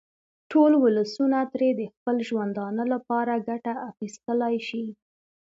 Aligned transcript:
ټول 0.51 0.71
ولسونه 0.85 1.37
ترې 1.53 1.69
د 1.79 1.81
خپل 1.93 2.15
ژوندانه 2.27 2.83
لپاره 2.93 3.43
ګټه 3.49 3.73
اخیستلای 3.89 4.55
شي. 4.67 4.85